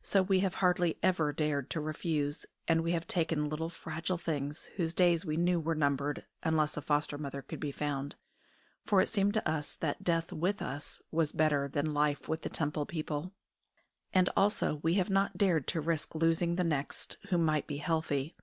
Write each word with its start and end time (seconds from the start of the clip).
So 0.00 0.22
we 0.22 0.38
have 0.46 0.54
hardly 0.62 0.96
ever 1.02 1.32
dared 1.32 1.70
to 1.70 1.80
refuse, 1.80 2.46
and 2.68 2.84
we 2.84 2.92
have 2.92 3.08
taken 3.08 3.48
little 3.48 3.68
fragile 3.68 4.16
things 4.16 4.66
whose 4.76 4.94
days 4.94 5.26
we 5.26 5.36
knew 5.36 5.58
were 5.58 5.74
numbered 5.74 6.24
unless 6.44 6.76
a 6.76 6.80
foster 6.80 7.18
mother 7.18 7.42
could 7.42 7.58
be 7.58 7.72
found, 7.72 8.14
for 8.84 9.00
it 9.00 9.08
seemed 9.08 9.34
to 9.34 9.48
us 9.48 9.74
that 9.74 10.04
death 10.04 10.30
with 10.32 10.62
us 10.62 11.02
was 11.10 11.32
better 11.32 11.66
than 11.66 11.92
life 11.92 12.28
with 12.28 12.42
the 12.42 12.48
Temple 12.48 12.86
people; 12.86 13.32
and 14.14 14.30
also 14.36 14.76
we 14.84 14.94
have 14.94 15.10
not 15.10 15.36
dared 15.36 15.66
to 15.66 15.80
risk 15.80 16.14
losing 16.14 16.54
the 16.54 16.62
next, 16.62 17.16
who 17.30 17.36
might 17.36 17.66
be 17.66 17.78
healthy. 17.78 18.36